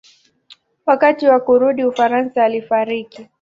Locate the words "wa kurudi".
1.27-1.83